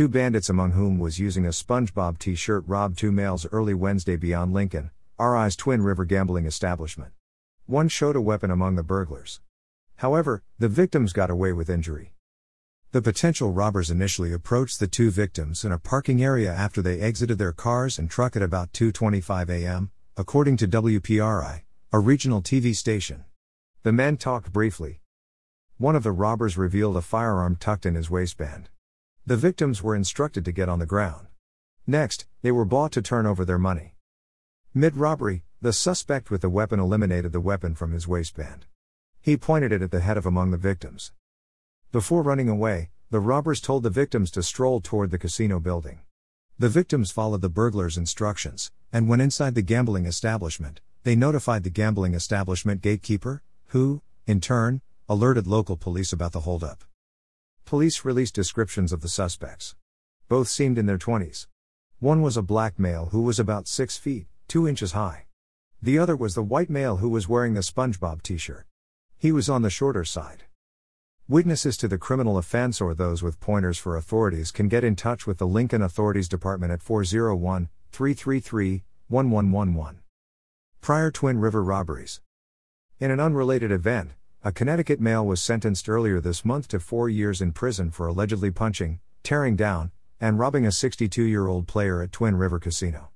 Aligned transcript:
Two 0.00 0.08
bandits, 0.08 0.48
among 0.48 0.70
whom 0.70 0.98
was 0.98 1.18
using 1.18 1.44
a 1.44 1.50
SpongeBob 1.50 2.18
t 2.18 2.34
shirt, 2.34 2.64
robbed 2.66 2.96
two 2.96 3.12
males 3.12 3.46
early 3.52 3.74
Wednesday 3.74 4.16
beyond 4.16 4.54
Lincoln, 4.54 4.90
RI's 5.18 5.56
Twin 5.56 5.82
River 5.82 6.06
gambling 6.06 6.46
establishment. 6.46 7.12
One 7.66 7.86
showed 7.86 8.16
a 8.16 8.20
weapon 8.22 8.50
among 8.50 8.76
the 8.76 8.82
burglars. 8.82 9.40
However, 9.96 10.42
the 10.58 10.70
victims 10.70 11.12
got 11.12 11.28
away 11.28 11.52
with 11.52 11.68
injury. 11.68 12.14
The 12.92 13.02
potential 13.02 13.52
robbers 13.52 13.90
initially 13.90 14.32
approached 14.32 14.80
the 14.80 14.86
two 14.86 15.10
victims 15.10 15.66
in 15.66 15.70
a 15.70 15.78
parking 15.78 16.24
area 16.24 16.50
after 16.50 16.80
they 16.80 16.98
exited 16.98 17.36
their 17.36 17.52
cars 17.52 17.98
and 17.98 18.08
truck 18.08 18.36
at 18.36 18.42
about 18.42 18.72
2:25 18.72 19.50
a.m., 19.50 19.90
according 20.16 20.56
to 20.56 20.66
WPRI, 20.66 21.64
a 21.92 21.98
regional 21.98 22.40
TV 22.40 22.74
station. 22.74 23.24
The 23.82 23.92
men 23.92 24.16
talked 24.16 24.50
briefly. 24.50 25.02
One 25.76 25.94
of 25.94 26.04
the 26.04 26.12
robbers 26.12 26.56
revealed 26.56 26.96
a 26.96 27.02
firearm 27.02 27.56
tucked 27.56 27.84
in 27.84 27.96
his 27.96 28.08
waistband. 28.08 28.70
The 29.26 29.36
victims 29.36 29.82
were 29.82 29.94
instructed 29.94 30.44
to 30.44 30.52
get 30.52 30.68
on 30.68 30.78
the 30.78 30.86
ground. 30.86 31.26
Next, 31.86 32.26
they 32.42 32.50
were 32.50 32.64
bought 32.64 32.92
to 32.92 33.02
turn 33.02 33.26
over 33.26 33.44
their 33.44 33.58
money. 33.58 33.94
Mid 34.72 34.96
robbery, 34.96 35.44
the 35.60 35.72
suspect 35.72 36.30
with 36.30 36.40
the 36.40 36.48
weapon 36.48 36.80
eliminated 36.80 37.32
the 37.32 37.40
weapon 37.40 37.74
from 37.74 37.92
his 37.92 38.08
waistband. 38.08 38.66
He 39.20 39.36
pointed 39.36 39.72
it 39.72 39.82
at 39.82 39.90
the 39.90 40.00
head 40.00 40.16
of 40.16 40.24
among 40.24 40.50
the 40.50 40.56
victims. 40.56 41.12
Before 41.92 42.22
running 42.22 42.48
away, 42.48 42.90
the 43.10 43.20
robbers 43.20 43.60
told 43.60 43.82
the 43.82 43.90
victims 43.90 44.30
to 44.30 44.42
stroll 44.42 44.80
toward 44.80 45.10
the 45.10 45.18
casino 45.18 45.60
building. 45.60 46.00
The 46.58 46.68
victims 46.68 47.10
followed 47.10 47.42
the 47.42 47.48
burglars' 47.48 47.98
instructions, 47.98 48.70
and 48.92 49.08
when 49.08 49.20
inside 49.20 49.54
the 49.54 49.62
gambling 49.62 50.06
establishment, 50.06 50.80
they 51.02 51.16
notified 51.16 51.64
the 51.64 51.70
gambling 51.70 52.14
establishment 52.14 52.82
gatekeeper, 52.82 53.42
who, 53.68 54.02
in 54.26 54.40
turn, 54.40 54.80
alerted 55.08 55.46
local 55.46 55.76
police 55.76 56.12
about 56.12 56.32
the 56.32 56.40
holdup. 56.40 56.84
Police 57.70 58.04
released 58.04 58.34
descriptions 58.34 58.92
of 58.92 59.00
the 59.00 59.08
suspects. 59.08 59.76
Both 60.28 60.48
seemed 60.48 60.76
in 60.76 60.86
their 60.86 60.98
20s. 60.98 61.46
One 62.00 62.20
was 62.20 62.36
a 62.36 62.42
black 62.42 62.80
male 62.80 63.10
who 63.12 63.22
was 63.22 63.38
about 63.38 63.68
6 63.68 63.96
feet, 63.96 64.26
2 64.48 64.66
inches 64.66 64.90
high. 64.90 65.26
The 65.80 65.96
other 65.96 66.16
was 66.16 66.34
the 66.34 66.42
white 66.42 66.68
male 66.68 66.96
who 66.96 67.08
was 67.08 67.28
wearing 67.28 67.54
the 67.54 67.60
SpongeBob 67.60 68.22
t 68.22 68.38
shirt. 68.38 68.66
He 69.16 69.30
was 69.30 69.48
on 69.48 69.62
the 69.62 69.70
shorter 69.70 70.04
side. 70.04 70.46
Witnesses 71.28 71.76
to 71.76 71.86
the 71.86 71.96
criminal 71.96 72.38
offense 72.38 72.80
or 72.80 72.92
those 72.92 73.22
with 73.22 73.38
pointers 73.38 73.78
for 73.78 73.96
authorities 73.96 74.50
can 74.50 74.66
get 74.66 74.82
in 74.82 74.96
touch 74.96 75.28
with 75.28 75.38
the 75.38 75.46
Lincoln 75.46 75.80
Authorities 75.80 76.28
Department 76.28 76.72
at 76.72 76.82
401 76.82 77.68
333 77.92 78.82
1111. 79.06 80.00
Prior 80.80 81.12
Twin 81.12 81.38
River 81.38 81.62
robberies. 81.62 82.20
In 82.98 83.12
an 83.12 83.20
unrelated 83.20 83.70
event, 83.70 84.14
a 84.42 84.50
Connecticut 84.50 84.98
male 84.98 85.26
was 85.26 85.42
sentenced 85.42 85.86
earlier 85.86 86.18
this 86.18 86.46
month 86.46 86.66
to 86.68 86.80
four 86.80 87.10
years 87.10 87.42
in 87.42 87.52
prison 87.52 87.90
for 87.90 88.06
allegedly 88.06 88.50
punching, 88.50 88.98
tearing 89.22 89.54
down, 89.54 89.90
and 90.18 90.38
robbing 90.38 90.64
a 90.64 90.72
62 90.72 91.22
year 91.22 91.46
old 91.46 91.66
player 91.66 92.00
at 92.00 92.10
Twin 92.10 92.36
River 92.36 92.58
Casino. 92.58 93.10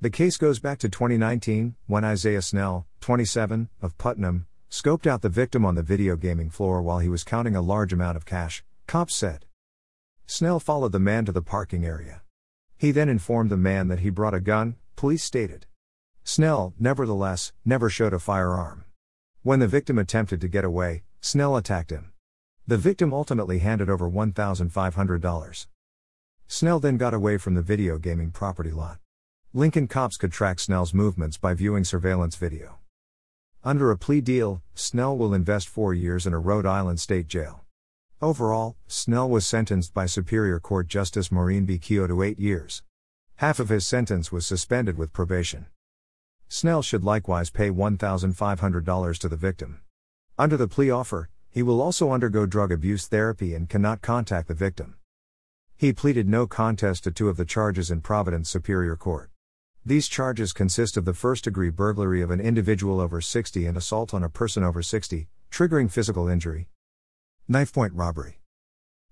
The 0.00 0.10
case 0.10 0.36
goes 0.36 0.58
back 0.58 0.78
to 0.80 0.88
2019, 0.88 1.76
when 1.86 2.04
Isaiah 2.04 2.42
Snell, 2.42 2.86
27, 3.00 3.68
of 3.80 3.96
Putnam, 3.96 4.46
scoped 4.68 5.06
out 5.06 5.22
the 5.22 5.28
victim 5.28 5.64
on 5.64 5.76
the 5.76 5.84
video 5.84 6.16
gaming 6.16 6.50
floor 6.50 6.82
while 6.82 6.98
he 6.98 7.08
was 7.08 7.22
counting 7.22 7.54
a 7.54 7.62
large 7.62 7.92
amount 7.92 8.16
of 8.16 8.26
cash, 8.26 8.64
cops 8.88 9.14
said. 9.14 9.44
Snell 10.26 10.58
followed 10.58 10.90
the 10.90 10.98
man 10.98 11.24
to 11.26 11.32
the 11.32 11.42
parking 11.42 11.84
area. 11.84 12.22
He 12.76 12.90
then 12.90 13.08
informed 13.08 13.50
the 13.50 13.56
man 13.56 13.86
that 13.86 14.00
he 14.00 14.10
brought 14.10 14.34
a 14.34 14.40
gun, 14.40 14.74
police 14.96 15.22
stated. 15.22 15.66
Snell, 16.24 16.74
nevertheless, 16.76 17.52
never 17.64 17.88
showed 17.88 18.14
a 18.14 18.18
firearm. 18.18 18.84
When 19.42 19.60
the 19.60 19.66
victim 19.66 19.98
attempted 19.98 20.42
to 20.42 20.48
get 20.48 20.66
away, 20.66 21.02
Snell 21.22 21.56
attacked 21.56 21.90
him. 21.90 22.12
The 22.66 22.76
victim 22.76 23.14
ultimately 23.14 23.60
handed 23.60 23.88
over 23.88 24.06
$1,500. 24.08 25.66
Snell 26.46 26.78
then 26.78 26.98
got 26.98 27.14
away 27.14 27.38
from 27.38 27.54
the 27.54 27.62
video 27.62 27.96
gaming 27.96 28.32
property 28.32 28.70
lot. 28.70 28.98
Lincoln 29.54 29.88
cops 29.88 30.18
could 30.18 30.30
track 30.30 30.60
Snell's 30.60 30.92
movements 30.92 31.38
by 31.38 31.54
viewing 31.54 31.84
surveillance 31.84 32.36
video. 32.36 32.80
Under 33.64 33.90
a 33.90 33.96
plea 33.96 34.20
deal, 34.20 34.60
Snell 34.74 35.16
will 35.16 35.32
invest 35.32 35.70
four 35.70 35.94
years 35.94 36.26
in 36.26 36.34
a 36.34 36.38
Rhode 36.38 36.66
Island 36.66 37.00
state 37.00 37.26
jail. 37.26 37.64
Overall, 38.20 38.76
Snell 38.88 39.30
was 39.30 39.46
sentenced 39.46 39.94
by 39.94 40.04
Superior 40.04 40.60
Court 40.60 40.86
Justice 40.86 41.32
Maureen 41.32 41.64
B. 41.64 41.78
Keough 41.78 42.08
to 42.08 42.22
eight 42.22 42.38
years. 42.38 42.82
Half 43.36 43.58
of 43.58 43.70
his 43.70 43.86
sentence 43.86 44.30
was 44.30 44.44
suspended 44.44 44.98
with 44.98 45.14
probation. 45.14 45.64
Snell 46.52 46.82
should 46.82 47.04
likewise 47.04 47.48
pay 47.48 47.70
$1,500 47.70 49.18
to 49.18 49.28
the 49.28 49.36
victim. 49.36 49.82
Under 50.36 50.56
the 50.56 50.66
plea 50.66 50.90
offer, 50.90 51.28
he 51.48 51.62
will 51.62 51.80
also 51.80 52.10
undergo 52.10 52.44
drug 52.44 52.72
abuse 52.72 53.06
therapy 53.06 53.54
and 53.54 53.68
cannot 53.68 54.02
contact 54.02 54.48
the 54.48 54.54
victim. 54.54 54.96
He 55.76 55.92
pleaded 55.92 56.28
no 56.28 56.48
contest 56.48 57.04
to 57.04 57.12
two 57.12 57.28
of 57.28 57.36
the 57.36 57.44
charges 57.44 57.88
in 57.88 58.00
Providence 58.00 58.50
Superior 58.50 58.96
Court. 58.96 59.30
These 59.86 60.08
charges 60.08 60.52
consist 60.52 60.96
of 60.96 61.04
the 61.04 61.14
first 61.14 61.44
degree 61.44 61.70
burglary 61.70 62.20
of 62.20 62.32
an 62.32 62.40
individual 62.40 63.00
over 63.00 63.20
60 63.20 63.64
and 63.64 63.76
assault 63.76 64.12
on 64.12 64.24
a 64.24 64.28
person 64.28 64.64
over 64.64 64.82
60, 64.82 65.28
triggering 65.52 65.88
physical 65.88 66.26
injury. 66.26 66.66
Knife 67.46 67.72
point 67.72 67.92
robbery. 67.92 68.40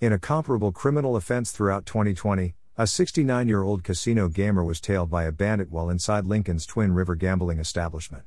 In 0.00 0.12
a 0.12 0.18
comparable 0.18 0.70
criminal 0.70 1.16
offense 1.16 1.50
throughout 1.50 1.86
2020, 1.86 2.56
a 2.82 2.86
69 2.88 3.46
year 3.46 3.62
old 3.62 3.84
casino 3.84 4.26
gamer 4.26 4.64
was 4.64 4.80
tailed 4.80 5.08
by 5.08 5.22
a 5.22 5.30
bandit 5.30 5.70
while 5.70 5.88
inside 5.88 6.24
Lincoln's 6.24 6.66
Twin 6.66 6.92
River 6.92 7.14
gambling 7.14 7.60
establishment. 7.60 8.24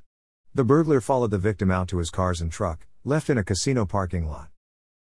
The 0.53 0.63
burglar 0.63 1.01
followed 1.01 1.31
the 1.31 1.37
victim 1.37 1.69
out 1.69 1.89
to 1.89 1.97
his 1.97 2.09
cars 2.09 2.39
and 2.39 2.49
truck, 2.49 2.87
left 3.03 3.29
in 3.29 3.37
a 3.37 3.43
casino 3.43 3.85
parking 3.85 4.25
lot. 4.25 4.47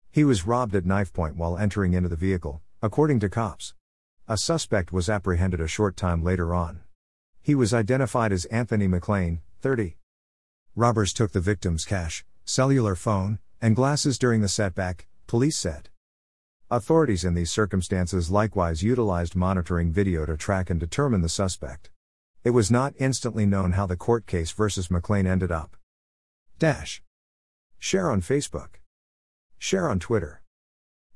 He 0.09 0.23
was 0.23 0.47
robbed 0.47 0.73
at 0.73 0.87
knife 0.87 1.13
point 1.13 1.35
while 1.35 1.55
entering 1.55 1.93
into 1.93 2.09
the 2.09 2.15
vehicle, 2.15 2.63
according 2.81 3.19
to 3.19 3.29
cops. 3.29 3.75
A 4.27 4.39
suspect 4.39 4.91
was 4.91 5.07
apprehended 5.07 5.61
a 5.61 5.67
short 5.67 5.95
time 5.95 6.23
later 6.23 6.55
on. 6.55 6.79
He 7.39 7.53
was 7.53 7.75
identified 7.75 8.31
as 8.31 8.45
Anthony 8.45 8.87
McLean, 8.87 9.41
30. 9.61 9.97
Robbers 10.75 11.13
took 11.13 11.31
the 11.31 11.41
victim's 11.41 11.85
cash, 11.85 12.25
cellular 12.43 12.95
phone, 12.95 13.37
and 13.61 13.75
glasses 13.75 14.17
during 14.17 14.41
the 14.41 14.49
setback, 14.49 15.05
police 15.27 15.57
said. 15.57 15.89
Authorities 16.69 17.23
in 17.23 17.33
these 17.33 17.49
circumstances 17.49 18.29
likewise 18.29 18.83
utilized 18.83 19.37
monitoring 19.37 19.89
video 19.89 20.25
to 20.25 20.35
track 20.35 20.69
and 20.69 20.77
determine 20.77 21.21
the 21.21 21.29
suspect. 21.29 21.91
It 22.43 22.49
was 22.49 22.69
not 22.69 22.93
instantly 22.97 23.45
known 23.45 23.71
how 23.71 23.85
the 23.85 23.95
court 23.95 24.27
case 24.27 24.51
versus 24.51 24.91
McLean 24.91 25.25
ended 25.25 25.49
up. 25.49 25.77
Dash. 26.59 27.01
Share 27.79 28.11
on 28.11 28.19
Facebook. 28.19 28.81
Share 29.57 29.87
on 29.87 29.97
Twitter. 29.99 30.41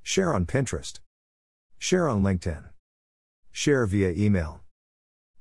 Share 0.01 0.33
on 0.33 0.45
Pinterest. 0.45 1.01
Share 1.77 2.07
on 2.07 2.23
LinkedIn. 2.23 2.69
Share 3.51 3.85
via 3.85 4.11
email. 4.11 4.61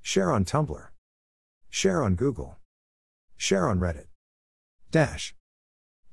Share 0.02 0.32
on 0.32 0.44
Tumblr. 0.44 0.88
Share 1.68 2.02
on 2.02 2.16
Google. 2.16 2.56
Share 3.36 3.68
on 3.68 3.78
Reddit. 3.78 4.08
Dash. 4.90 5.36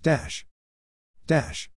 Dash. 0.03 0.45
Dash. 1.25 1.65